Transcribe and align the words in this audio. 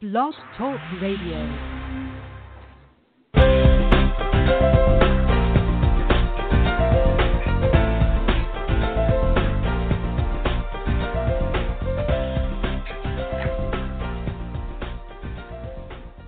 Blog 0.00 0.32
Talk 0.56 0.80
Radio. 1.02 1.36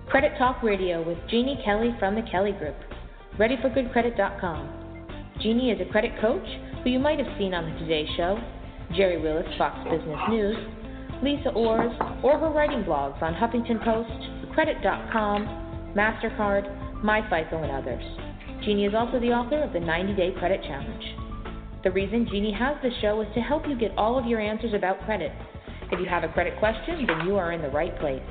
Credit 0.07 0.37
Talk 0.37 0.61
Radio 0.61 1.01
with 1.01 1.17
Jeannie 1.31 1.59
Kelly 1.65 1.95
from 1.97 2.13
the 2.13 2.21
Kelly 2.29 2.51
Group. 2.51 2.75
ReadyForGoodCredit.com. 3.39 5.07
Jeannie 5.41 5.71
is 5.71 5.81
a 5.81 5.91
credit 5.91 6.11
coach 6.21 6.45
who 6.83 6.91
you 6.91 6.99
might 6.99 7.17
have 7.17 7.39
seen 7.39 7.55
on 7.55 7.73
the 7.73 7.79
Today 7.79 8.05
Show, 8.15 8.39
Gerri 8.91 9.19
Willis, 9.19 9.47
Fox 9.57 9.79
Business 9.89 10.19
News, 10.29 10.57
Lisa 11.23 11.49
Ors, 11.51 11.93
or 12.21 12.37
her 12.37 12.49
writing 12.49 12.83
blogs 12.83 13.21
on 13.21 13.33
Huffington 13.33 13.81
Post, 13.83 14.53
Credit.com, 14.53 15.93
MasterCard, 15.95 17.01
MyFICO, 17.01 17.63
and 17.63 17.71
others. 17.71 18.03
Jeannie 18.65 18.85
is 18.85 18.93
also 18.93 19.19
the 19.19 19.31
author 19.31 19.63
of 19.63 19.71
the 19.71 19.79
90 19.79 20.15
Day 20.15 20.31
Credit 20.37 20.61
Challenge. 20.63 21.03
The 21.83 21.91
reason 21.91 22.27
Jeannie 22.29 22.53
has 22.53 22.75
this 22.83 22.93
show 23.01 23.21
is 23.21 23.27
to 23.35 23.41
help 23.41 23.67
you 23.67 23.77
get 23.77 23.97
all 23.97 24.19
of 24.19 24.25
your 24.25 24.39
answers 24.39 24.73
about 24.73 25.03
credit. 25.05 25.31
If 25.91 25.99
you 25.99 26.05
have 26.07 26.23
a 26.23 26.29
credit 26.29 26.57
question, 26.59 27.05
then 27.07 27.25
you 27.25 27.35
are 27.37 27.51
in 27.51 27.61
the 27.61 27.69
right 27.69 27.97
place. 27.99 28.23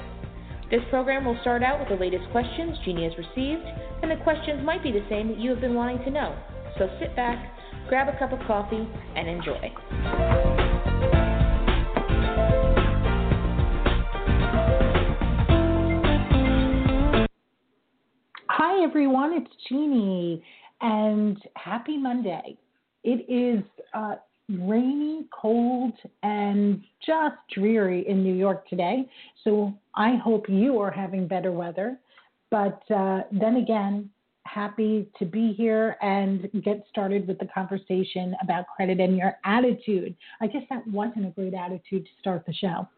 This 0.71 0.81
program 0.91 1.25
will 1.25 1.39
start 1.43 1.63
out 1.63 1.81
with 1.81 1.89
the 1.89 2.03
latest 2.03 2.25
questions 2.31 2.79
Jeannie 2.85 3.05
has 3.05 3.13
received, 3.17 3.65
and 4.03 4.11
the 4.11 4.23
questions 4.25 4.65
might 4.65 4.83
be 4.83 4.91
the 4.91 5.05
same 5.09 5.29
that 5.29 5.39
you 5.39 5.51
have 5.51 5.61
been 5.61 5.75
wanting 5.75 5.99
to 6.05 6.11
know. 6.11 6.35
So 6.79 6.89
sit 6.99 7.15
back, 7.15 7.39
grab 7.89 8.09
a 8.09 8.19
cup 8.19 8.33
of 8.33 8.41
coffee, 8.47 8.89
and 9.17 9.29
enjoy. 9.29 10.32
Everyone. 18.83 19.33
It's 19.33 19.51
Jeannie, 19.69 20.43
and 20.81 21.41
happy 21.55 21.97
Monday. 21.97 22.57
It 23.05 23.25
is 23.31 23.63
uh, 23.95 24.17
rainy, 24.49 25.27
cold, 25.31 25.93
and 26.25 26.83
just 27.07 27.37
dreary 27.55 28.05
in 28.09 28.25
New 28.25 28.35
York 28.35 28.69
today. 28.69 29.09
So 29.45 29.73
I 29.95 30.17
hope 30.17 30.49
you 30.49 30.81
are 30.81 30.91
having 30.91 31.29
better 31.29 31.53
weather. 31.53 31.97
But 32.51 32.83
uh, 32.93 33.21
then 33.31 33.57
again, 33.57 34.11
happy 34.47 35.09
to 35.21 35.27
be 35.27 35.53
here 35.53 35.97
and 36.03 36.51
get 36.65 36.85
started 36.91 37.29
with 37.29 37.39
the 37.39 37.47
conversation 37.55 38.35
about 38.43 38.65
credit 38.75 38.99
and 38.99 39.17
your 39.17 39.37
attitude. 39.45 40.17
I 40.41 40.49
guess 40.49 40.63
that 40.71 40.85
wasn't 40.89 41.27
a 41.27 41.31
great 41.31 41.55
attitude 41.55 42.05
to 42.05 42.11
start 42.19 42.45
the 42.47 42.55
show. 42.55 42.89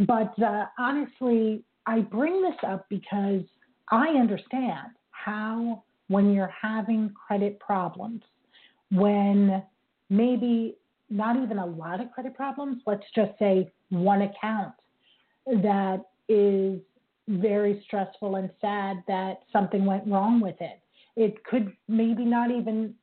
But 0.00 0.38
uh, 0.42 0.66
honestly, 0.78 1.64
I 1.86 2.00
bring 2.00 2.42
this 2.42 2.58
up 2.62 2.84
because 2.90 3.42
I 3.90 4.08
understand 4.08 4.90
how, 5.24 5.82
when 6.08 6.32
you're 6.32 6.52
having 6.60 7.12
credit 7.26 7.58
problems, 7.60 8.22
when 8.90 9.62
maybe 10.08 10.76
not 11.08 11.36
even 11.36 11.58
a 11.58 11.66
lot 11.66 12.00
of 12.00 12.10
credit 12.12 12.34
problems, 12.34 12.82
let's 12.86 13.04
just 13.14 13.32
say 13.38 13.70
one 13.90 14.22
account 14.22 14.74
that 15.46 16.04
is 16.28 16.80
very 17.28 17.82
stressful 17.86 18.36
and 18.36 18.50
sad 18.60 19.02
that 19.06 19.40
something 19.52 19.84
went 19.84 20.06
wrong 20.06 20.40
with 20.40 20.56
it. 20.60 20.80
It 21.16 21.42
could 21.44 21.72
maybe 21.88 22.24
not 22.24 22.50
even 22.50 22.94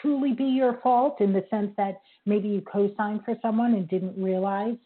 truly 0.00 0.32
be 0.32 0.44
your 0.44 0.80
fault 0.82 1.20
in 1.20 1.32
the 1.32 1.44
sense 1.50 1.72
that 1.76 2.00
maybe 2.26 2.48
you 2.48 2.60
co 2.60 2.92
signed 2.96 3.22
for 3.24 3.36
someone 3.40 3.74
and 3.74 3.88
didn't 3.88 4.20
realize 4.22 4.76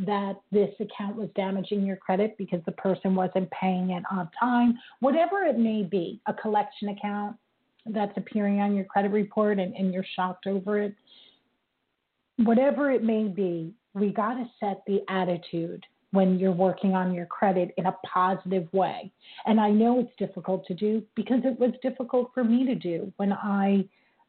that 0.00 0.40
this 0.50 0.70
account 0.80 1.16
was 1.16 1.28
damaging 1.36 1.84
your 1.84 1.96
credit 1.96 2.36
because 2.38 2.60
the 2.64 2.72
person 2.72 3.14
wasn't 3.14 3.50
paying 3.50 3.90
it 3.90 4.02
on 4.10 4.30
time, 4.38 4.78
whatever 5.00 5.42
it 5.42 5.58
may 5.58 5.82
be, 5.82 6.20
a 6.26 6.32
collection 6.32 6.88
account 6.88 7.36
that's 7.86 8.16
appearing 8.16 8.60
on 8.60 8.74
your 8.74 8.84
credit 8.84 9.10
report 9.10 9.58
and, 9.58 9.74
and 9.74 9.92
you're 9.92 10.04
shocked 10.16 10.46
over 10.46 10.78
it, 10.78 10.94
whatever 12.36 12.90
it 12.90 13.04
may 13.04 13.24
be, 13.24 13.72
we 13.94 14.10
got 14.10 14.34
to 14.34 14.46
set 14.58 14.82
the 14.86 15.00
attitude 15.08 15.84
when 16.12 16.38
you're 16.38 16.52
working 16.52 16.94
on 16.94 17.14
your 17.14 17.26
credit 17.26 17.72
in 17.76 17.86
a 17.86 17.96
positive 18.04 18.72
way. 18.72 19.12
And 19.46 19.60
I 19.60 19.70
know 19.70 20.00
it's 20.00 20.16
difficult 20.18 20.66
to 20.66 20.74
do 20.74 21.02
because 21.14 21.40
it 21.44 21.58
was 21.60 21.72
difficult 21.82 22.30
for 22.34 22.42
me 22.42 22.64
to 22.66 22.74
do 22.74 23.12
when 23.16 23.32
I 23.32 23.84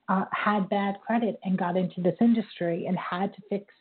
uh, 0.09 0.25
had 0.31 0.69
bad 0.69 0.95
credit 1.05 1.39
and 1.43 1.57
got 1.57 1.77
into 1.77 2.01
this 2.01 2.15
industry 2.19 2.85
and 2.87 2.97
had 2.97 3.33
to 3.33 3.41
fix 3.49 3.73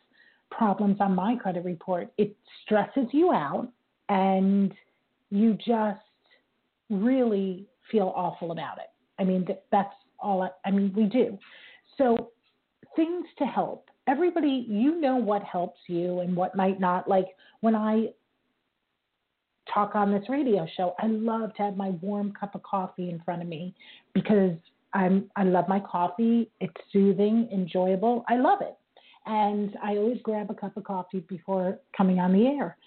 problems 0.51 0.97
on 0.99 1.15
my 1.15 1.35
credit 1.35 1.63
report. 1.63 2.11
It 2.17 2.35
stresses 2.63 3.07
you 3.11 3.31
out 3.31 3.69
and 4.09 4.73
you 5.29 5.57
just 5.65 5.99
really 6.89 7.67
feel 7.91 8.13
awful 8.15 8.51
about 8.51 8.77
it. 8.77 8.89
I 9.19 9.23
mean, 9.23 9.47
that's 9.71 9.93
all 10.19 10.43
I, 10.43 10.49
I 10.65 10.71
mean, 10.71 10.93
we 10.95 11.05
do. 11.05 11.37
So, 11.97 12.31
things 12.95 13.25
to 13.37 13.45
help 13.45 13.89
everybody, 14.07 14.65
you 14.67 14.99
know 14.99 15.15
what 15.15 15.43
helps 15.43 15.79
you 15.87 16.19
and 16.19 16.35
what 16.35 16.55
might 16.55 16.79
not. 16.79 17.07
Like 17.07 17.27
when 17.61 17.75
I 17.75 18.07
talk 19.73 19.95
on 19.95 20.11
this 20.11 20.27
radio 20.27 20.67
show, 20.75 20.95
I 20.99 21.07
love 21.07 21.53
to 21.55 21.63
have 21.63 21.77
my 21.77 21.91
warm 22.01 22.33
cup 22.37 22.55
of 22.55 22.63
coffee 22.63 23.09
in 23.09 23.21
front 23.23 23.41
of 23.41 23.47
me 23.47 23.73
because 24.13 24.57
I'm 24.93 25.29
I 25.35 25.43
love 25.43 25.69
my 25.69 25.79
coffee. 25.79 26.49
It's 26.59 26.73
soothing, 26.91 27.47
enjoyable. 27.53 28.25
I 28.27 28.35
love 28.35 28.61
it. 28.61 28.75
And 29.25 29.77
I 29.83 29.97
always 29.97 30.19
grab 30.23 30.49
a 30.49 30.53
cup 30.55 30.77
of 30.77 30.83
coffee 30.83 31.19
before 31.27 31.79
coming 31.95 32.19
on 32.19 32.33
the 32.33 32.47
air. 32.47 32.77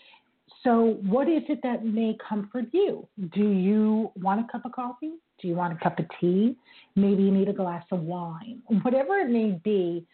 So, 0.62 0.98
what 1.02 1.28
is 1.28 1.42
it 1.48 1.60
that 1.62 1.84
may 1.84 2.16
comfort 2.26 2.66
you? 2.72 3.06
Do 3.34 3.50
you 3.50 4.10
want 4.16 4.40
a 4.40 4.50
cup 4.50 4.64
of 4.64 4.72
coffee? 4.72 5.12
Do 5.40 5.48
you 5.48 5.54
want 5.54 5.74
a 5.74 5.82
cup 5.82 5.98
of 5.98 6.06
tea? 6.20 6.56
Maybe 6.96 7.22
you 7.22 7.30
need 7.30 7.48
a 7.48 7.52
glass 7.52 7.84
of 7.90 8.00
wine. 8.00 8.62
Whatever 8.82 9.18
it 9.18 9.28
may 9.28 9.60
be, 9.62 10.06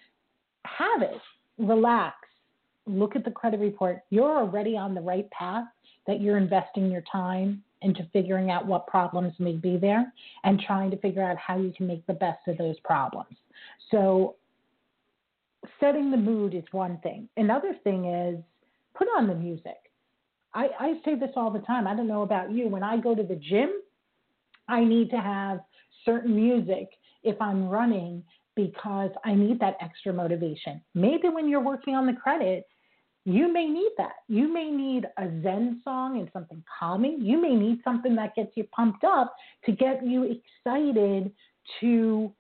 have 0.64 1.02
it, 1.02 1.20
relax, 1.58 2.16
look 2.86 3.16
at 3.16 3.24
the 3.24 3.30
credit 3.30 3.60
report. 3.60 4.00
You're 4.10 4.38
already 4.38 4.76
on 4.76 4.94
the 4.94 5.00
right 5.00 5.30
path 5.30 5.66
that 6.06 6.20
you're 6.20 6.38
investing 6.38 6.90
your 6.90 7.04
time 7.10 7.62
into 7.82 8.06
figuring 8.12 8.50
out 8.50 8.66
what 8.66 8.86
problems 8.86 9.32
may 9.38 9.52
be 9.52 9.76
there 9.76 10.12
and 10.44 10.60
trying 10.60 10.90
to 10.90 10.96
figure 10.98 11.22
out 11.22 11.36
how 11.36 11.56
you 11.56 11.72
can 11.76 11.86
make 11.86 12.06
the 12.06 12.14
best 12.14 12.46
of 12.46 12.58
those 12.58 12.78
problems. 12.80 13.36
So, 13.90 14.36
setting 15.78 16.10
the 16.10 16.16
mood 16.16 16.54
is 16.54 16.64
one 16.72 16.98
thing. 17.02 17.28
Another 17.36 17.74
thing 17.84 18.06
is 18.06 18.36
put 18.94 19.08
on 19.16 19.26
the 19.26 19.34
music. 19.34 19.76
I, 20.54 20.68
I 20.78 20.94
say 21.04 21.14
this 21.14 21.30
all 21.36 21.50
the 21.50 21.60
time. 21.60 21.86
I 21.86 21.94
don't 21.94 22.08
know 22.08 22.22
about 22.22 22.50
you. 22.50 22.68
When 22.68 22.82
I 22.82 22.96
go 22.96 23.14
to 23.14 23.22
the 23.22 23.36
gym, 23.36 23.70
I 24.68 24.84
need 24.84 25.10
to 25.10 25.18
have 25.18 25.60
certain 26.04 26.34
music 26.34 26.88
if 27.22 27.40
I'm 27.40 27.68
running 27.68 28.22
because 28.56 29.10
I 29.24 29.34
need 29.34 29.60
that 29.60 29.76
extra 29.80 30.12
motivation. 30.12 30.80
Maybe 30.94 31.28
when 31.28 31.48
you're 31.48 31.62
working 31.62 31.94
on 31.94 32.06
the 32.06 32.12
credit, 32.14 32.66
you 33.24 33.52
may 33.52 33.66
need 33.66 33.90
that. 33.98 34.14
You 34.28 34.52
may 34.52 34.70
need 34.70 35.06
a 35.18 35.28
Zen 35.42 35.80
song 35.84 36.18
and 36.18 36.28
something 36.32 36.62
calming. 36.78 37.20
You 37.20 37.40
may 37.40 37.54
need 37.54 37.80
something 37.84 38.16
that 38.16 38.34
gets 38.34 38.56
you 38.56 38.64
pumped 38.64 39.04
up 39.04 39.34
to 39.66 39.72
get 39.72 40.04
you 40.04 40.40
excited 40.64 41.30
to 41.80 42.32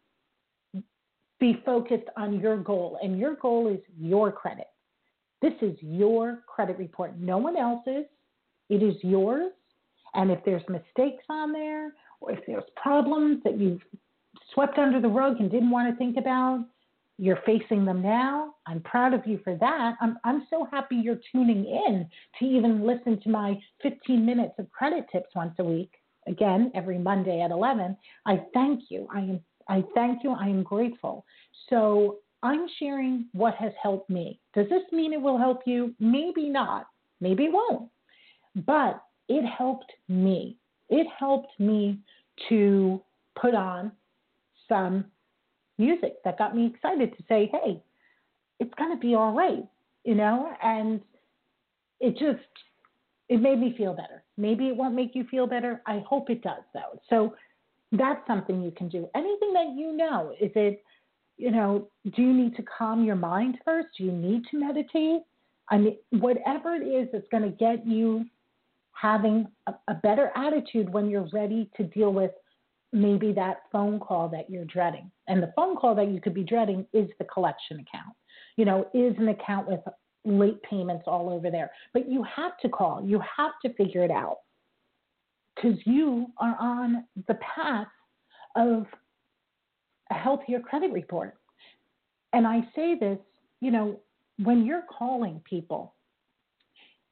be 1.40 1.62
focused 1.64 2.08
on 2.16 2.38
your 2.38 2.56
goal. 2.56 2.98
And 3.02 3.18
your 3.18 3.34
goal 3.36 3.68
is 3.68 3.80
your 3.98 4.30
credit. 4.30 4.68
This 5.42 5.54
is 5.62 5.76
your 5.80 6.40
credit 6.46 6.78
report, 6.78 7.18
no 7.18 7.38
one 7.38 7.56
else's. 7.56 8.04
It 8.68 8.82
is 8.82 8.94
yours. 9.02 9.50
And 10.14 10.30
if 10.30 10.38
there's 10.44 10.62
mistakes 10.68 11.24
on 11.30 11.52
there, 11.52 11.92
or 12.20 12.32
if 12.32 12.40
there's 12.46 12.64
problems 12.76 13.42
that 13.44 13.58
you've 13.58 13.80
swept 14.54 14.78
under 14.78 15.00
the 15.00 15.08
rug 15.08 15.40
and 15.40 15.50
didn't 15.50 15.70
want 15.70 15.90
to 15.90 15.96
think 15.96 16.16
about. 16.16 16.64
You're 17.18 17.40
facing 17.44 17.84
them 17.84 18.02
now. 18.02 18.54
I'm 18.66 18.80
proud 18.80 19.12
of 19.12 19.26
you 19.26 19.40
for 19.44 19.54
that. 19.56 19.96
I'm, 20.00 20.18
I'm 20.24 20.46
so 20.48 20.66
happy 20.70 20.96
you're 20.96 21.20
tuning 21.32 21.66
in 21.66 22.08
to 22.38 22.44
even 22.44 22.86
listen 22.86 23.20
to 23.22 23.28
my 23.28 23.58
15 23.82 24.24
minutes 24.24 24.54
of 24.58 24.70
credit 24.70 25.06
tips 25.12 25.28
once 25.34 25.54
a 25.58 25.64
week. 25.64 25.92
Again, 26.26 26.70
every 26.74 26.98
Monday 26.98 27.42
at 27.42 27.50
11. 27.50 27.96
I 28.26 28.42
thank 28.54 28.84
you. 28.88 29.06
I 29.12 29.20
am 29.20 29.40
I 29.68 29.84
thank 29.94 30.24
you. 30.24 30.32
I 30.32 30.48
am 30.48 30.64
grateful. 30.64 31.24
So 31.68 32.18
I'm 32.42 32.66
sharing 32.78 33.26
what 33.32 33.54
has 33.56 33.72
helped 33.82 34.10
me. 34.10 34.40
Does 34.54 34.68
this 34.68 34.82
mean 34.92 35.12
it 35.12 35.20
will 35.20 35.38
help 35.38 35.62
you? 35.66 35.94
Maybe 36.00 36.48
not. 36.48 36.86
Maybe 37.20 37.44
it 37.44 37.52
won't. 37.52 37.90
But 38.66 39.02
it 39.28 39.44
helped 39.46 39.92
me. 40.08 40.56
It 40.88 41.06
helped 41.16 41.58
me 41.60 41.98
to 42.48 43.00
put 43.40 43.54
on 43.54 43.92
some 44.68 45.04
music 45.78 46.16
that 46.24 46.38
got 46.38 46.56
me 46.56 46.66
excited 46.66 47.16
to 47.16 47.24
say, 47.28 47.50
hey, 47.52 47.82
it's 48.58 48.74
going 48.74 48.90
to 48.90 48.98
be 48.98 49.14
all 49.14 49.32
right, 49.32 49.64
you 50.04 50.14
know? 50.14 50.52
And 50.62 51.00
it 52.00 52.12
just, 52.12 52.46
it 53.28 53.40
made 53.40 53.58
me 53.58 53.74
feel 53.76 53.94
better. 53.94 54.22
Maybe 54.36 54.68
it 54.68 54.76
won't 54.76 54.94
make 54.94 55.14
you 55.14 55.24
feel 55.30 55.46
better. 55.46 55.82
I 55.86 56.02
hope 56.08 56.30
it 56.30 56.42
does, 56.42 56.62
though. 56.74 57.00
So 57.08 57.34
that's 57.92 58.26
something 58.26 58.62
you 58.62 58.70
can 58.70 58.88
do. 58.88 59.08
Anything 59.14 59.52
that 59.52 59.74
you 59.76 59.96
know, 59.96 60.34
is 60.40 60.50
it, 60.54 60.82
you 61.40 61.50
know, 61.50 61.88
do 62.14 62.22
you 62.22 62.32
need 62.32 62.54
to 62.56 62.62
calm 62.62 63.04
your 63.04 63.16
mind 63.16 63.58
first? 63.64 63.88
Do 63.96 64.04
you 64.04 64.12
need 64.12 64.42
to 64.50 64.58
meditate? 64.58 65.22
I 65.70 65.78
mean, 65.78 65.96
whatever 66.10 66.74
it 66.74 66.86
is 66.86 67.08
that's 67.12 67.26
going 67.30 67.44
to 67.44 67.56
get 67.56 67.86
you 67.86 68.26
having 68.92 69.46
a, 69.66 69.72
a 69.88 69.94
better 69.94 70.30
attitude 70.36 70.92
when 70.92 71.08
you're 71.08 71.28
ready 71.32 71.70
to 71.76 71.84
deal 71.84 72.12
with 72.12 72.32
maybe 72.92 73.32
that 73.32 73.62
phone 73.72 73.98
call 73.98 74.28
that 74.28 74.50
you're 74.50 74.64
dreading. 74.66 75.10
And 75.28 75.42
the 75.42 75.52
phone 75.56 75.76
call 75.76 75.94
that 75.94 76.08
you 76.08 76.20
could 76.20 76.34
be 76.34 76.42
dreading 76.42 76.86
is 76.92 77.08
the 77.18 77.24
collection 77.24 77.76
account. 77.76 78.14
You 78.56 78.66
know, 78.66 78.88
is 78.92 79.14
an 79.16 79.28
account 79.28 79.68
with 79.68 79.80
late 80.26 80.62
payments 80.62 81.04
all 81.06 81.30
over 81.30 81.50
there. 81.50 81.70
But 81.94 82.10
you 82.10 82.22
have 82.24 82.58
to 82.58 82.68
call, 82.68 83.02
you 83.02 83.22
have 83.36 83.52
to 83.64 83.72
figure 83.74 84.04
it 84.04 84.10
out 84.10 84.38
because 85.54 85.78
you 85.86 86.26
are 86.38 86.56
on 86.60 87.04
the 87.26 87.38
path 87.56 87.86
of 88.56 88.86
a 90.10 90.14
healthier 90.14 90.60
credit 90.60 90.92
report. 90.92 91.36
And 92.32 92.46
I 92.46 92.60
say 92.74 92.96
this, 92.98 93.18
you 93.60 93.70
know, 93.70 93.98
when 94.42 94.64
you're 94.64 94.84
calling 94.98 95.40
people 95.48 95.94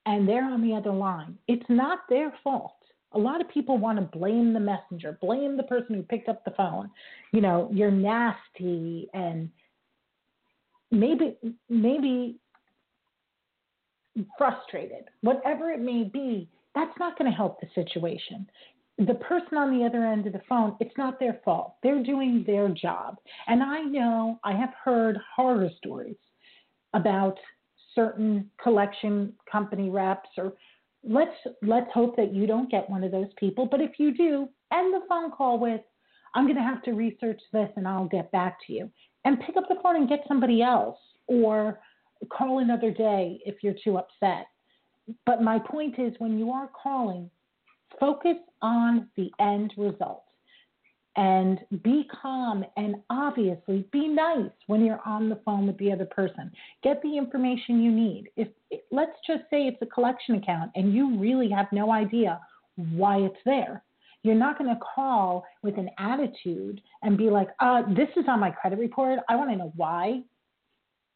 and 0.07 0.29
they're 0.29 0.45
on 0.45 0.63
the 0.63 0.75
other 0.75 0.93
line, 0.93 1.37
it's 1.49 1.69
not 1.69 2.01
their 2.09 2.33
fault. 2.43 2.75
A 3.13 3.19
lot 3.19 3.41
of 3.41 3.49
people 3.49 3.79
want 3.79 3.99
to 3.99 4.19
blame 4.19 4.53
the 4.53 4.61
messenger, 4.61 5.19
blame 5.21 5.57
the 5.57 5.63
person 5.63 5.95
who 5.95 6.03
picked 6.03 6.29
up 6.29 6.45
the 6.45 6.51
phone. 6.53 6.91
You 7.33 7.41
know, 7.41 7.71
you're 7.73 7.91
nasty 7.91 9.09
and 9.15 9.51
maybe 10.91 11.37
maybe 11.69 12.39
frustrated. 14.37 15.05
Whatever 15.23 15.71
it 15.71 15.81
may 15.81 16.05
be, 16.05 16.49
that's 16.75 16.97
not 16.99 17.19
going 17.19 17.31
to 17.31 17.37
help 17.37 17.61
the 17.61 17.69
situation. 17.75 18.47
The 18.99 19.15
person 19.15 19.57
on 19.57 19.79
the 19.79 19.85
other 19.85 20.05
end 20.05 20.27
of 20.27 20.33
the 20.33 20.43
phone, 20.49 20.77
it's 20.81 20.97
not 20.99 21.21
their 21.21 21.41
fault. 21.45 21.77
They're 21.83 22.03
doing 22.03 22.43
their 22.47 22.69
job. 22.69 23.19
And 23.47 23.63
I 23.63 23.83
know 23.83 24.41
I 24.45 24.53
have 24.53 24.73
heard 24.85 25.19
horror 25.37 25.71
stories 25.79 26.17
about 26.95 27.37
certain 27.95 28.51
collection 28.63 29.33
company 29.51 29.91
reps 29.91 30.29
or 30.37 30.55
let's 31.05 31.35
let's 31.63 31.91
hope 31.93 32.17
that 32.17 32.35
you 32.35 32.47
don't 32.47 32.71
get 32.71 32.91
one 32.91 33.05
of 33.05 33.13
those 33.13 33.33
people, 33.39 33.67
but 33.67 33.81
if 33.81 33.99
you 33.99 34.15
do, 34.15 34.49
end 34.73 34.93
the 34.93 35.07
phone 35.09 35.31
call 35.31 35.59
with 35.59 35.81
I'm 36.35 36.45
going 36.45 36.57
to 36.57 36.63
have 36.63 36.83
to 36.83 36.93
research 36.93 37.41
this 37.53 37.69
and 37.77 37.87
I'll 37.87 38.07
get 38.07 38.31
back 38.33 38.59
to 38.67 38.73
you. 38.73 38.91
And 39.25 39.41
pick 39.41 39.57
up 39.57 39.65
the 39.69 39.79
phone 39.83 39.97
and 39.97 40.09
get 40.09 40.25
somebody 40.29 40.63
else 40.63 40.99
or 41.27 41.81
call 42.31 42.61
another 42.61 42.91
day 42.91 43.41
if 43.45 43.57
you're 43.63 43.75
too 43.83 43.99
upset. 43.99 44.47
But 45.27 45.43
my 45.43 45.59
point 45.59 45.99
is 45.99 46.15
when 46.19 46.39
you 46.39 46.51
are 46.51 46.71
calling, 46.81 47.31
focus 47.99 48.37
on 48.63 49.09
the 49.17 49.31
end 49.41 49.73
result 49.77 50.25
and 51.17 51.59
be 51.83 52.09
calm 52.23 52.65
and 52.77 52.95
obviously 53.11 53.85
be 53.93 54.07
nice 54.07 54.51
when 54.69 54.85
you're 54.85 55.01
on 55.05 55.29
the 55.29 55.41
phone 55.45 55.67
with 55.67 55.77
the 55.79 55.91
other 55.91 56.05
person. 56.07 56.51
Get 56.85 57.03
the 57.03 57.19
information 57.19 57.83
you 57.83 57.91
need. 57.91 58.31
If 58.37 58.49
let's 58.93 59.17
just 59.27 59.43
say 59.51 59.63
it's 59.63 59.83
a 59.83 59.87
collection 59.87 60.37
account 60.37 60.71
and 60.77 60.95
you 60.95 61.19
really 61.19 61.51
have 61.51 61.67
no 61.73 61.91
idea 61.91 62.41
why 62.77 63.19
it's 63.19 63.41
there. 63.45 63.83
You're 64.23 64.37
not 64.37 64.59
going 64.59 64.71
to 64.71 64.81
call 64.95 65.45
with 65.63 65.77
an 65.77 65.91
attitude 65.99 66.81
and 67.03 67.19
be 67.19 67.31
like, 67.31 67.49
uh, 67.61 67.83
this 67.97 68.09
is 68.17 68.25
on 68.29 68.41
my 68.41 68.51
credit 68.51 68.79
report. 68.79 69.19
I 69.29 69.37
want 69.37 69.51
to 69.51 69.57
know 69.57 69.73
why. 69.75 70.23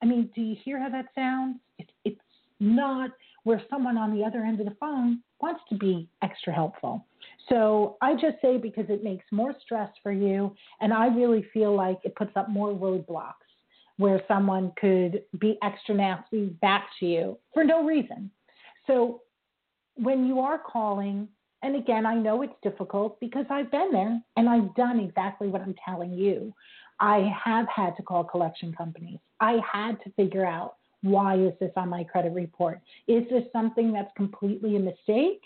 I 0.03 0.07
mean, 0.07 0.31
do 0.35 0.41
you 0.41 0.57
hear 0.65 0.81
how 0.81 0.89
that 0.89 1.07
sounds? 1.15 1.59
It, 1.79 1.91
it's 2.05 2.21
not 2.59 3.11
where 3.45 3.63
someone 3.69 3.97
on 3.97 4.15
the 4.15 4.25
other 4.25 4.41
end 4.41 4.61
of 4.61 4.67
the 4.67 4.77
phone 4.79 5.21
wants 5.41 5.61
to 5.69 5.77
be 5.77 6.09
extra 6.23 6.53
helpful. 6.53 7.05
So 7.49 7.97
I 8.01 8.15
just 8.15 8.37
say 8.41 8.57
because 8.57 8.87
it 8.89 9.03
makes 9.03 9.25
more 9.31 9.55
stress 9.65 9.91
for 10.03 10.13
you, 10.13 10.55
and 10.81 10.93
I 10.93 11.07
really 11.09 11.45
feel 11.53 11.75
like 11.75 11.99
it 12.05 12.15
puts 12.15 12.33
up 12.37 12.49
more 12.49 12.71
roadblocks 12.71 13.35
where 13.97 14.23
someone 14.27 14.73
could 14.81 15.23
be 15.39 15.59
extra 15.63 15.95
nasty 15.95 16.47
back 16.61 16.87
to 16.99 17.07
you 17.07 17.39
for 17.53 17.65
no 17.65 17.85
reason. 17.85 18.31
So 18.87 19.23
when 19.97 20.27
you 20.27 20.41
are 20.41 20.59
calling, 20.59 21.29
and 21.63 21.77
again, 21.77 22.07
I 22.07 22.15
know 22.15 22.43
it's 22.43 22.55
difficult 22.63 23.21
because 23.21 23.47
I've 23.51 23.71
been 23.71 23.91
there 23.93 24.21
and 24.37 24.49
I've 24.49 24.75
done 24.75 24.99
exactly 24.99 25.49
what 25.49 25.61
I'm 25.61 25.75
telling 25.85 26.13
you. 26.13 26.53
I 26.99 27.33
have 27.45 27.67
had 27.69 27.97
to 27.97 28.03
call 28.03 28.25
collection 28.25 28.73
companies. 28.73 29.19
I 29.41 29.59
had 29.71 30.01
to 30.05 30.11
figure 30.13 30.47
out 30.47 30.77
why 31.03 31.37
is 31.37 31.53
this 31.61 31.73
on 31.77 31.89
my 31.89 32.05
credit 32.05 32.33
report? 32.33 32.81
Is 33.09 33.25
this 33.29 33.45
something 33.53 33.93
that's 33.93 34.11
completely 34.17 34.77
a 34.77 34.81
mistake? 34.81 35.43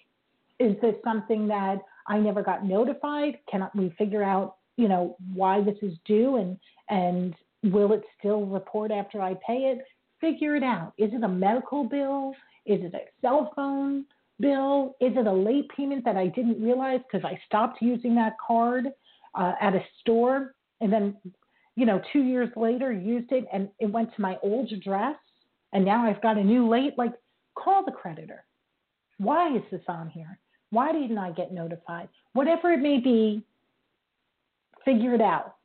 Is 0.58 0.76
this 0.81 0.94
something 1.03 1.49
that 1.49 1.79
I 2.06 2.19
never 2.19 2.43
got 2.43 2.64
notified? 2.64 3.38
Can 3.50 3.69
we 3.75 3.94
figure 3.99 4.23
out, 4.23 4.56
you 4.76 4.88
know, 4.88 5.17
why 5.35 5.62
this 5.62 5.76
is 5.82 5.94
due 6.05 6.37
and 6.37 6.58
and 6.88 7.35
will 7.73 7.93
it 7.93 8.03
still 8.19 8.47
report 8.47 8.91
after 8.91 9.20
I 9.20 9.35
pay 9.47 9.73
it? 9.73 9.85
Figure 10.20 10.56
it 10.56 10.62
out. 10.62 10.93
Is 10.99 11.11
it 11.12 11.25
a 11.25 11.29
medical 11.29 11.85
bill? 11.85 12.32
Is 12.64 12.81
it 12.82 12.94
a 12.94 13.00
cell 13.20 13.52
phone 13.56 14.05
bill? 14.41 14.94
Is 15.00 15.12
it 15.17 15.26
a 15.26 15.32
late 15.32 15.69
payment 15.76 16.05
that 16.05 16.17
I 16.17 16.29
didn't 16.29 16.62
realize 16.62 17.00
because 17.11 17.25
I 17.25 17.41
stopped 17.47 17.81
using 17.81 18.14
that 18.17 18.37
card 18.44 18.87
uh, 19.35 19.52
at 19.61 19.75
a 19.75 19.81
store 20.00 20.55
and 20.81 20.93
then, 20.93 21.17
you 21.75 21.87
know, 21.87 22.00
two 22.12 22.23
years 22.23 22.50
later 22.56 22.93
used 22.93 23.32
it 23.32 23.47
and 23.52 23.69
it 23.79 23.87
went 23.87 24.14
to 24.14 24.20
my 24.20 24.37
old 24.43 24.70
address 24.73 25.17
and 25.76 25.84
now 25.84 26.06
I've 26.06 26.23
got 26.23 26.38
a 26.38 26.43
new 26.43 26.67
late. 26.67 26.94
Like, 26.96 27.12
call 27.55 27.84
the 27.84 27.93
creditor. 27.93 28.44
Why 29.19 29.55
is 29.55 29.62
this 29.70 29.82
on 29.88 30.08
here? 30.08 30.38
Why 30.70 30.90
didn't 30.90 31.19
I 31.19 31.32
get 31.32 31.52
notified? 31.52 32.08
Whatever 32.32 32.73
it 32.73 32.81
may 32.81 32.99
be, 32.99 33.43
figure 34.87 35.14
it 35.14 35.20
out 35.20 35.56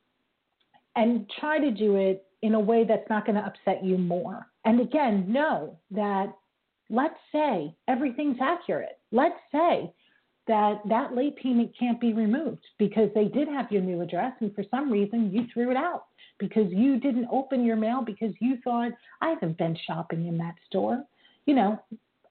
and 0.96 1.30
try 1.40 1.58
to 1.58 1.70
do 1.70 1.96
it 1.96 2.26
in 2.42 2.54
a 2.54 2.60
way 2.60 2.84
that's 2.86 3.08
not 3.08 3.24
going 3.24 3.36
to 3.36 3.46
upset 3.46 3.82
you 3.82 3.96
more. 3.96 4.46
And 4.66 4.82
again, 4.82 5.32
know 5.32 5.78
that 5.92 6.26
let's 6.90 7.18
say 7.32 7.74
everything's 7.88 8.36
accurate. 8.38 8.98
Let's 9.12 9.38
say 9.50 9.94
that 10.46 10.82
that 10.90 11.16
late 11.16 11.36
payment 11.36 11.72
can't 11.78 12.00
be 12.00 12.12
removed 12.12 12.66
because 12.78 13.08
they 13.14 13.28
did 13.28 13.48
have 13.48 13.72
your 13.72 13.80
new 13.80 14.02
address 14.02 14.34
and 14.40 14.54
for 14.54 14.64
some 14.70 14.92
reason 14.92 15.32
you 15.32 15.46
threw 15.54 15.70
it 15.70 15.76
out 15.78 16.04
because 16.42 16.72
you 16.72 16.98
didn't 16.98 17.28
open 17.30 17.64
your 17.64 17.76
mail 17.76 18.02
because 18.04 18.34
you 18.40 18.58
thought 18.64 18.90
I 19.20 19.30
haven't 19.30 19.56
been 19.58 19.78
shopping 19.86 20.26
in 20.26 20.36
that 20.38 20.54
store. 20.66 21.04
You 21.46 21.54
know, 21.54 21.82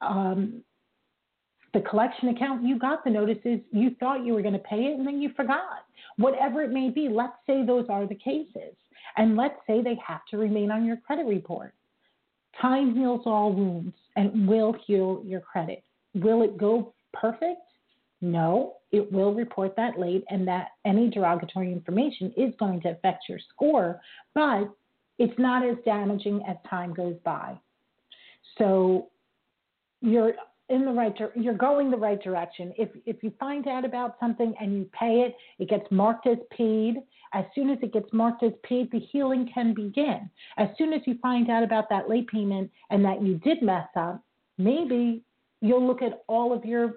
um, 0.01 0.61
the 1.73 1.79
collection 1.79 2.27
account, 2.29 2.63
you 2.63 2.77
got 2.77 3.05
the 3.05 3.09
notices, 3.09 3.61
you 3.71 3.95
thought 3.99 4.25
you 4.25 4.33
were 4.33 4.41
going 4.41 4.53
to 4.53 4.59
pay 4.59 4.83
it, 4.87 4.97
and 4.97 5.07
then 5.07 5.21
you 5.21 5.31
forgot. 5.35 5.85
Whatever 6.17 6.61
it 6.61 6.71
may 6.71 6.89
be, 6.89 7.07
let's 7.09 7.37
say 7.47 7.65
those 7.65 7.85
are 7.89 8.05
the 8.05 8.15
cases. 8.15 8.75
And 9.15 9.37
let's 9.37 9.55
say 9.65 9.81
they 9.81 9.97
have 10.05 10.21
to 10.31 10.37
remain 10.37 10.71
on 10.71 10.85
your 10.85 10.97
credit 10.97 11.25
report. 11.25 11.73
Time 12.61 12.93
heals 12.93 13.21
all 13.25 13.53
wounds 13.53 13.95
and 14.17 14.45
will 14.47 14.75
heal 14.85 15.23
your 15.25 15.39
credit. 15.39 15.83
Will 16.13 16.43
it 16.43 16.57
go 16.57 16.93
perfect? 17.13 17.61
No, 18.21 18.75
it 18.91 19.11
will 19.11 19.33
report 19.33 19.75
that 19.75 19.99
late 19.99 20.23
and 20.29 20.47
that 20.47 20.69
any 20.85 21.09
derogatory 21.09 21.71
information 21.71 22.31
is 22.37 22.53
going 22.59 22.81
to 22.81 22.89
affect 22.89 23.23
your 23.27 23.39
score, 23.53 23.99
but 24.35 24.69
it's 25.17 25.37
not 25.39 25.65
as 25.65 25.77
damaging 25.85 26.43
as 26.47 26.55
time 26.69 26.93
goes 26.93 27.15
by. 27.23 27.57
So 28.57 29.09
you're 30.01 30.33
in 30.69 30.85
the 30.85 30.91
right 30.91 31.13
you're 31.35 31.53
going 31.53 31.91
the 31.91 31.97
right 31.97 32.21
direction. 32.21 32.73
If 32.77 32.89
if 33.05 33.23
you 33.23 33.33
find 33.39 33.67
out 33.67 33.85
about 33.85 34.15
something 34.19 34.53
and 34.59 34.73
you 34.77 34.89
pay 34.97 35.21
it, 35.21 35.35
it 35.59 35.69
gets 35.69 35.85
marked 35.91 36.27
as 36.27 36.37
paid. 36.49 36.95
As 37.33 37.45
soon 37.55 37.69
as 37.69 37.77
it 37.81 37.93
gets 37.93 38.11
marked 38.11 38.43
as 38.43 38.51
paid, 38.63 38.91
the 38.91 38.99
healing 38.99 39.49
can 39.53 39.73
begin. 39.73 40.29
As 40.57 40.69
soon 40.77 40.93
as 40.93 41.01
you 41.05 41.17
find 41.21 41.49
out 41.49 41.63
about 41.63 41.89
that 41.89 42.09
late 42.09 42.27
payment 42.27 42.69
and 42.89 43.03
that 43.05 43.21
you 43.21 43.35
did 43.35 43.61
mess 43.61 43.87
up, 43.95 44.21
maybe 44.57 45.23
you'll 45.61 45.85
look 45.85 46.01
at 46.01 46.23
all 46.27 46.53
of 46.53 46.65
your 46.65 46.95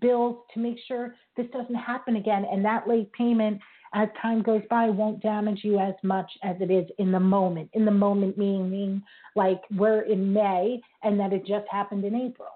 bills 0.00 0.36
to 0.54 0.60
make 0.60 0.76
sure 0.86 1.14
this 1.36 1.46
doesn't 1.52 1.74
happen 1.74 2.16
again. 2.16 2.44
And 2.50 2.64
that 2.64 2.88
late 2.88 3.12
payment, 3.12 3.60
as 3.94 4.08
time 4.22 4.42
goes 4.42 4.62
by, 4.70 4.88
won't 4.88 5.22
damage 5.22 5.60
you 5.62 5.78
as 5.78 5.94
much 6.02 6.30
as 6.42 6.56
it 6.60 6.70
is 6.70 6.86
in 6.98 7.10
the 7.10 7.20
moment. 7.20 7.70
In 7.72 7.84
the 7.84 7.90
moment, 7.90 8.38
meaning 8.38 9.02
like 9.34 9.62
we're 9.76 10.02
in 10.02 10.32
May 10.32 10.80
and 11.02 11.18
that 11.18 11.32
it 11.32 11.46
just 11.46 11.66
happened 11.70 12.04
in 12.04 12.14
April. 12.14 12.50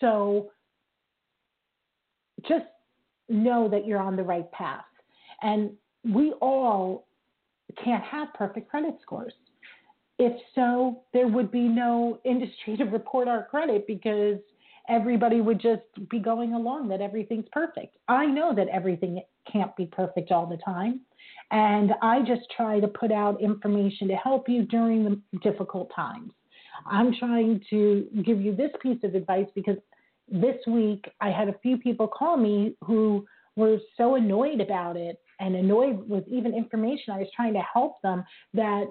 So 0.00 0.50
just 2.46 2.66
know 3.28 3.68
that 3.68 3.86
you're 3.86 4.00
on 4.00 4.16
the 4.16 4.22
right 4.22 4.50
path. 4.52 4.84
And 5.42 5.72
we 6.04 6.32
all 6.40 7.06
can't 7.84 8.04
have 8.04 8.32
perfect 8.34 8.70
credit 8.70 8.96
scores. 9.02 9.34
If 10.18 10.32
so, 10.54 11.02
there 11.12 11.28
would 11.28 11.50
be 11.50 11.68
no 11.68 12.18
industry 12.24 12.76
to 12.78 12.84
report 12.84 13.28
our 13.28 13.44
credit 13.44 13.86
because 13.86 14.38
everybody 14.88 15.40
would 15.40 15.60
just 15.60 15.82
be 16.08 16.18
going 16.18 16.54
along 16.54 16.88
that 16.88 17.00
everything's 17.00 17.46
perfect. 17.52 17.96
I 18.08 18.26
know 18.26 18.54
that 18.54 18.68
everything 18.68 19.20
can't 19.50 19.74
be 19.76 19.86
perfect 19.86 20.30
all 20.30 20.46
the 20.46 20.56
time. 20.58 21.00
And 21.50 21.92
I 22.02 22.20
just 22.20 22.42
try 22.56 22.80
to 22.80 22.88
put 22.88 23.12
out 23.12 23.40
information 23.40 24.08
to 24.08 24.14
help 24.16 24.48
you 24.48 24.64
during 24.64 25.04
the 25.04 25.38
difficult 25.42 25.90
times. 25.94 26.32
I'm 26.86 27.14
trying 27.18 27.60
to 27.70 28.06
give 28.24 28.40
you 28.40 28.54
this 28.54 28.70
piece 28.82 29.02
of 29.02 29.14
advice 29.14 29.46
because 29.54 29.76
this 30.30 30.56
week 30.66 31.04
I 31.20 31.30
had 31.30 31.48
a 31.48 31.58
few 31.62 31.78
people 31.78 32.06
call 32.06 32.36
me 32.36 32.76
who 32.84 33.26
were 33.56 33.78
so 33.96 34.14
annoyed 34.14 34.60
about 34.60 34.96
it 34.96 35.18
and 35.40 35.56
annoyed 35.56 36.08
with 36.08 36.24
even 36.28 36.54
information 36.54 37.14
I 37.14 37.18
was 37.18 37.28
trying 37.34 37.54
to 37.54 37.62
help 37.72 38.00
them 38.02 38.24
that 38.54 38.86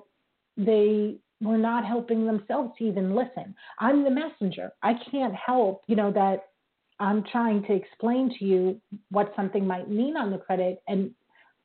they 0.58 1.18
were 1.42 1.58
not 1.58 1.86
helping 1.86 2.26
themselves 2.26 2.72
to 2.78 2.86
even 2.86 3.16
listen. 3.16 3.54
I'm 3.80 4.04
the 4.04 4.10
messenger. 4.10 4.72
I 4.82 4.94
can't 5.12 5.36
help, 5.36 5.84
you 5.88 5.96
know, 5.96 6.12
that 6.12 6.48
I'm 7.00 7.24
trying 7.32 7.64
to 7.64 7.74
explain 7.74 8.34
to 8.40 8.46
you 8.46 8.82
what 9.12 9.34
something 9.36 9.68
might 9.68 9.90
mean 9.90 10.18
on 10.18 10.32
the 10.32 10.40
credit. 10.40 10.82
And 10.88 11.12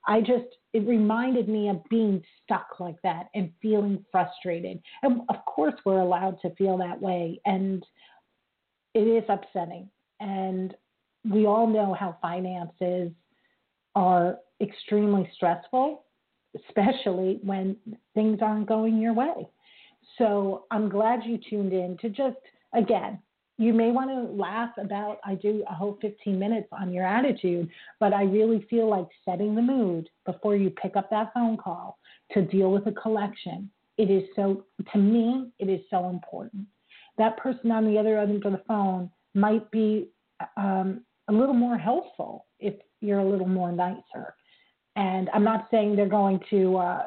I 0.07 0.21
just, 0.21 0.45
it 0.73 0.87
reminded 0.87 1.49
me 1.49 1.69
of 1.69 1.83
being 1.89 2.23
stuck 2.43 2.81
like 2.81 3.01
that 3.03 3.29
and 3.35 3.51
feeling 3.63 4.05
frustrated. 4.11 4.83
And 5.03 5.23
of 5.29 5.37
course, 5.47 5.75
we're 5.87 6.01
allowed 6.01 6.39
to 6.43 6.55
feel 6.57 6.77
that 6.79 7.01
way. 7.01 7.41
And 7.47 7.85
it 8.95 9.07
is 9.07 9.25
upsetting. 9.29 9.89
And 10.21 10.75
we 11.25 11.47
all 11.47 11.67
know 11.67 11.95
how 11.95 12.19
finances 12.21 13.11
are 13.95 14.39
extremely 14.61 15.31
stressful, 15.35 16.05
especially 16.69 17.41
when 17.43 17.77
things 18.15 18.41
aren't 18.43 18.69
going 18.69 18.99
your 18.99 19.15
way. 19.15 19.49
So 20.19 20.65
I'm 20.71 20.89
glad 20.89 21.21
you 21.25 21.39
tuned 21.39 21.73
in 21.73 21.97
to 21.99 22.09
just, 22.09 22.37
again, 22.75 23.19
you 23.59 23.73
may 23.73 23.91
want 23.91 24.11
to 24.11 24.33
laugh 24.35 24.71
about 24.79 25.19
I 25.25 25.35
do 25.35 25.65
a 25.69 25.75
whole 25.75 25.99
15 26.01 26.39
minutes 26.39 26.69
on 26.73 26.93
your 26.93 27.07
attitude, 27.07 27.69
but 28.01 28.13
I 28.13 28.25
really 28.25 28.67
feel 28.69 28.89
like 28.89 29.07
setting 29.25 29.55
the 29.55 29.63
mood 29.63 30.09
before 30.25 30.57
you 30.57 30.71
pick 30.71 30.97
up 30.97 31.11
that 31.11 31.33
phone 31.35 31.57
call 31.57 31.99
to 32.33 32.43
deal 32.43 32.71
with 32.73 32.87
a 32.87 32.93
collection. 32.93 33.71
It 33.99 34.11
is 34.11 34.25
so 34.35 34.65
to 34.93 34.99
me, 34.99 35.51
it 35.59 35.69
is 35.69 35.81
so 35.91 36.09
important. 36.09 36.67
That 37.19 37.37
person 37.37 37.71
on 37.71 37.85
the 37.85 37.99
other 37.99 38.19
end 38.19 38.45
of 38.45 38.53
the 38.53 38.63
phone 38.67 39.11
might 39.35 39.71
be 39.71 40.09
um, 40.57 41.03
a 41.29 41.33
little 41.33 41.55
more 41.55 41.79
helpful 41.79 42.47
if 42.59 42.75
you're 43.01 43.21
a 43.21 43.29
little 43.29 43.49
more 43.49 43.71
nicer. 43.71 44.35
And 44.97 45.31
I'm 45.33 45.45
not 45.45 45.69
saying 45.71 45.97
they're 45.97 46.09
going 46.09 46.41
to, 46.51 46.77
uh, 46.77 47.03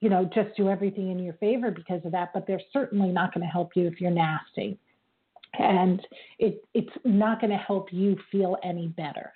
you 0.00 0.08
know, 0.08 0.28
just 0.34 0.56
do 0.56 0.68
everything 0.68 1.10
in 1.10 1.18
your 1.18 1.34
favor 1.34 1.70
because 1.70 2.00
of 2.04 2.12
that, 2.12 2.30
but 2.32 2.46
they're 2.46 2.60
certainly 2.72 3.10
not 3.10 3.34
going 3.34 3.46
to 3.46 3.50
help 3.50 3.70
you 3.74 3.86
if 3.86 4.00
you're 4.00 4.10
nasty 4.10 4.78
and 5.58 6.06
it, 6.38 6.64
it's 6.74 6.92
not 7.04 7.40
going 7.40 7.50
to 7.50 7.56
help 7.56 7.92
you 7.92 8.16
feel 8.30 8.56
any 8.62 8.88
better. 8.88 9.32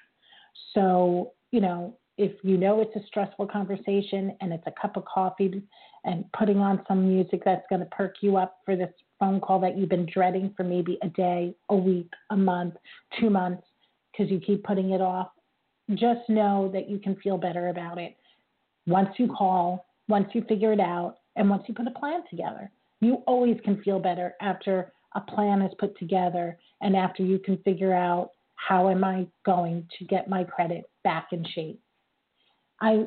So, 0.73 1.33
you 1.50 1.61
know, 1.61 1.97
if 2.16 2.33
you 2.42 2.56
know 2.56 2.80
it's 2.80 2.94
a 2.97 3.06
stressful 3.06 3.49
conversation 3.49 4.37
and 4.40 4.52
it's 4.52 4.66
a 4.66 4.73
cup 4.80 4.97
of 4.97 5.04
coffee 5.04 5.62
and 6.04 6.25
putting 6.33 6.59
on 6.59 6.83
some 6.87 7.09
music 7.09 7.42
that's 7.44 7.66
going 7.68 7.80
to 7.80 7.87
perk 7.87 8.16
you 8.21 8.37
up 8.37 8.59
for 8.64 8.76
this 8.76 8.90
phone 9.18 9.40
call 9.40 9.59
that 9.61 9.76
you've 9.76 9.88
been 9.88 10.06
dreading 10.12 10.52
for 10.56 10.62
maybe 10.62 10.99
a 11.02 11.09
day, 11.09 11.54
a 11.71 11.76
week, 11.76 12.11
a 12.30 12.37
month, 12.37 12.75
two 13.18 13.30
months, 13.30 13.64
because 14.12 14.30
you 14.30 14.38
keep 14.38 14.62
putting 14.62 14.90
it 14.90 15.00
off, 15.00 15.30
just 15.94 16.28
know 16.28 16.71
that 16.73 16.88
you 16.88 16.99
can 16.99 17.16
feel 17.16 17.37
better 17.37 17.68
about 17.68 17.99
it 17.99 18.16
once 18.87 19.09
you 19.16 19.26
call, 19.28 19.87
once 20.08 20.28
you 20.32 20.42
figure 20.49 20.73
it 20.73 20.80
out, 20.80 21.16
and 21.37 21.50
once 21.50 21.64
you 21.66 21.75
put 21.75 21.87
a 21.87 21.99
plan 21.99 22.23
together. 22.30 22.70
You 23.00 23.23
always 23.26 23.58
can 23.64 23.82
feel 23.82 23.99
better 23.99 24.34
after 24.40 24.92
a 25.14 25.20
plan 25.20 25.62
is 25.62 25.73
put 25.78 25.96
together 25.99 26.58
and 26.80 26.96
after 26.96 27.23
you 27.23 27.38
can 27.38 27.58
figure 27.58 27.94
out 27.94 28.30
how 28.54 28.88
am 28.88 29.04
I 29.04 29.26
going 29.44 29.87
to 29.99 30.04
get 30.04 30.28
my 30.28 30.44
credit 30.44 30.84
back 31.02 31.28
in 31.32 31.44
shape. 31.54 31.80
I 32.80 33.06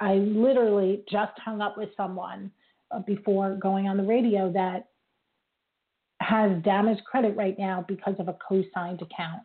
I 0.00 0.14
literally 0.14 1.02
just 1.10 1.32
hung 1.44 1.60
up 1.60 1.76
with 1.76 1.90
someone 1.96 2.50
uh, 2.90 3.00
before 3.00 3.56
going 3.56 3.88
on 3.88 3.96
the 3.96 4.02
radio 4.02 4.50
that 4.52 4.88
has 6.20 6.62
damaged 6.62 7.04
credit 7.04 7.36
right 7.36 7.56
now 7.58 7.84
because 7.86 8.14
of 8.18 8.28
a 8.28 8.36
co-signed 8.46 9.02
account. 9.02 9.42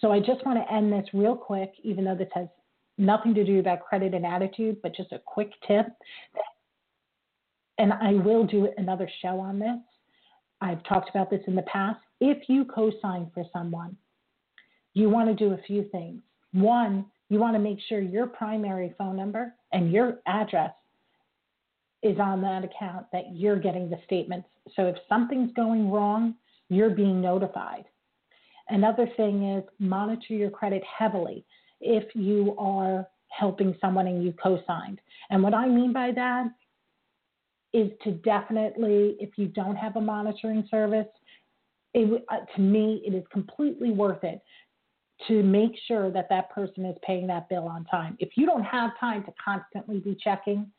So 0.00 0.12
I 0.12 0.20
just 0.20 0.44
want 0.44 0.58
to 0.58 0.72
end 0.72 0.92
this 0.92 1.06
real 1.12 1.36
quick, 1.36 1.72
even 1.82 2.04
though 2.04 2.14
this 2.14 2.28
has 2.34 2.48
nothing 2.98 3.34
to 3.34 3.44
do 3.44 3.60
about 3.60 3.80
credit 3.80 4.14
and 4.14 4.26
attitude, 4.26 4.82
but 4.82 4.94
just 4.94 5.12
a 5.12 5.20
quick 5.24 5.52
tip. 5.66 5.86
And 7.78 7.92
I 7.92 8.14
will 8.14 8.44
do 8.44 8.68
another 8.76 9.08
show 9.22 9.38
on 9.40 9.58
this. 9.58 9.78
I've 10.60 10.82
talked 10.84 11.08
about 11.10 11.30
this 11.30 11.40
in 11.46 11.54
the 11.54 11.62
past. 11.62 12.00
If 12.20 12.48
you 12.48 12.64
co 12.64 12.90
sign 13.00 13.30
for 13.32 13.44
someone, 13.52 13.96
you 14.94 15.08
want 15.08 15.28
to 15.28 15.34
do 15.34 15.54
a 15.54 15.62
few 15.66 15.88
things. 15.92 16.20
One, 16.52 17.06
you 17.28 17.38
want 17.38 17.54
to 17.54 17.60
make 17.60 17.78
sure 17.88 18.00
your 18.00 18.26
primary 18.26 18.94
phone 18.98 19.16
number 19.16 19.54
and 19.72 19.92
your 19.92 20.18
address 20.26 20.72
is 22.02 22.18
on 22.18 22.40
that 22.42 22.64
account, 22.64 23.06
that 23.12 23.34
you're 23.34 23.58
getting 23.58 23.90
the 23.90 23.98
statements. 24.04 24.48
So 24.74 24.86
if 24.86 24.96
something's 25.08 25.52
going 25.54 25.90
wrong, 25.90 26.34
you're 26.68 26.90
being 26.90 27.20
notified. 27.20 27.84
Another 28.68 29.08
thing 29.16 29.56
is 29.56 29.64
monitor 29.78 30.34
your 30.34 30.50
credit 30.50 30.82
heavily 30.84 31.44
if 31.80 32.14
you 32.14 32.56
are 32.58 33.06
helping 33.28 33.76
someone 33.80 34.06
and 34.06 34.22
you 34.24 34.32
co 34.42 34.60
signed. 34.66 35.00
And 35.30 35.42
what 35.42 35.54
I 35.54 35.68
mean 35.68 35.92
by 35.92 36.12
that 36.12 36.46
is 37.72 37.90
to 38.02 38.12
definitely, 38.12 39.16
if 39.20 39.36
you 39.36 39.46
don't 39.46 39.76
have 39.76 39.96
a 39.96 40.00
monitoring 40.00 40.66
service, 40.70 41.06
it, 41.94 42.24
uh, 42.30 42.36
to 42.54 42.60
me, 42.60 43.02
it 43.06 43.14
is 43.14 43.24
completely 43.30 43.90
worth 43.90 44.24
it 44.24 44.40
to 45.26 45.42
make 45.42 45.72
sure 45.86 46.10
that 46.10 46.28
that 46.28 46.50
person 46.50 46.84
is 46.84 46.96
paying 47.04 47.26
that 47.26 47.48
bill 47.48 47.66
on 47.66 47.84
time. 47.86 48.16
If 48.20 48.30
you 48.36 48.46
don't 48.46 48.64
have 48.64 48.90
time 49.00 49.24
to 49.24 49.32
constantly 49.44 49.98
be 49.98 50.16
checking, 50.22 50.70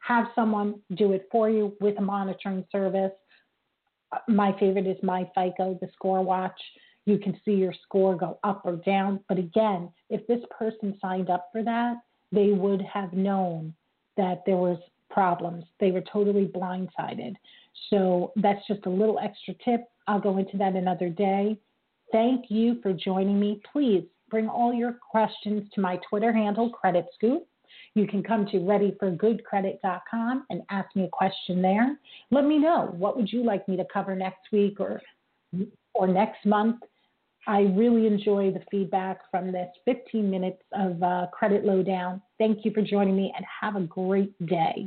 have 0.00 0.26
someone 0.34 0.80
do 0.94 1.12
it 1.12 1.28
for 1.30 1.50
you 1.50 1.76
with 1.80 1.98
a 1.98 2.02
monitoring 2.02 2.64
service. 2.72 3.12
Uh, 4.12 4.18
my 4.26 4.56
favorite 4.58 4.86
is 4.86 4.96
My 5.02 5.28
FICO, 5.34 5.78
the 5.80 5.88
score 5.92 6.22
watch. 6.22 6.58
You 7.08 7.16
can 7.16 7.40
see 7.42 7.52
your 7.52 7.72
score 7.84 8.14
go 8.14 8.38
up 8.44 8.60
or 8.66 8.76
down. 8.76 9.20
But 9.30 9.38
again, 9.38 9.90
if 10.10 10.26
this 10.26 10.42
person 10.56 10.94
signed 11.00 11.30
up 11.30 11.48
for 11.50 11.62
that, 11.62 11.96
they 12.32 12.50
would 12.50 12.82
have 12.82 13.14
known 13.14 13.72
that 14.18 14.42
there 14.44 14.58
was 14.58 14.76
problems. 15.10 15.64
They 15.80 15.90
were 15.90 16.02
totally 16.12 16.44
blindsided. 16.54 17.34
So 17.88 18.32
that's 18.36 18.60
just 18.68 18.84
a 18.84 18.90
little 18.90 19.18
extra 19.20 19.54
tip. 19.64 19.84
I'll 20.06 20.20
go 20.20 20.36
into 20.36 20.58
that 20.58 20.74
another 20.74 21.08
day. 21.08 21.56
Thank 22.12 22.50
you 22.50 22.78
for 22.82 22.92
joining 22.92 23.40
me. 23.40 23.62
Please 23.72 24.04
bring 24.28 24.46
all 24.46 24.74
your 24.74 24.98
questions 25.10 25.66
to 25.74 25.80
my 25.80 25.98
Twitter 26.10 26.30
handle, 26.30 26.68
Credit 26.68 27.06
Scoop. 27.14 27.46
You 27.94 28.06
can 28.06 28.22
come 28.22 28.44
to 28.48 28.58
readyforgoodcredit.com 28.58 30.44
and 30.50 30.62
ask 30.68 30.94
me 30.94 31.04
a 31.04 31.08
question 31.08 31.62
there. 31.62 31.98
Let 32.30 32.44
me 32.44 32.58
know 32.58 32.94
what 32.98 33.16
would 33.16 33.32
you 33.32 33.44
like 33.44 33.66
me 33.66 33.78
to 33.78 33.86
cover 33.90 34.14
next 34.14 34.52
week 34.52 34.78
or 34.78 35.00
or 35.98 36.06
next 36.06 36.46
month. 36.46 36.76
I 37.48 37.62
really 37.62 38.06
enjoy 38.06 38.50
the 38.50 38.60
feedback 38.70 39.22
from 39.30 39.52
this 39.52 39.68
15 39.86 40.30
minutes 40.30 40.62
of 40.74 41.02
uh, 41.02 41.28
credit 41.32 41.64
lowdown. 41.64 42.20
Thank 42.36 42.62
you 42.62 42.72
for 42.72 42.82
joining 42.82 43.16
me 43.16 43.32
and 43.34 43.44
have 43.62 43.74
a 43.74 43.86
great 43.86 44.34
day. 44.46 44.86